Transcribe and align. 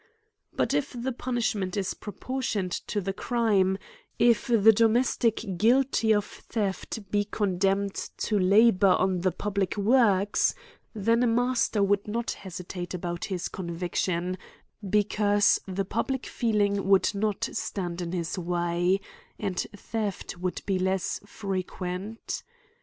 219 0.57 0.57
But, 0.57 0.73
if 0.73 1.03
the 1.03 1.11
punishment 1.11 1.77
is 1.77 1.93
proportioned 1.93 2.71
to 2.71 3.01
the 3.01 3.13
crime; 3.13 3.77
if 4.17 4.47
the 4.47 4.71
domestic 4.73 5.45
guilty 5.59 6.11
of 6.11 6.25
theft 6.25 7.11
be 7.11 7.23
condemn 7.25 7.85
ed 7.85 7.93
to 8.17 8.39
labor 8.39 8.87
on 8.97 9.19
the 9.21 9.31
public 9.31 9.77
works; 9.77 10.55
then, 10.95 11.21
a 11.21 11.27
master 11.27 11.83
would 11.83 12.07
not 12.07 12.31
hesitate 12.31 12.95
about 12.95 13.25
his 13.25 13.47
conviction, 13.47 14.39
because 14.89 15.61
the 15.67 15.85
public 15.85 16.25
feeling 16.25 16.87
would 16.87 17.13
not 17.13 17.47
scand 17.53 18.01
in 18.01 18.11
his 18.11 18.39
way; 18.39 18.99
and 19.37 19.67
theft 19.75 20.35
would 20.39 20.63
be 20.65 20.79
less 20.79 21.19
frequent. 21.27 22.41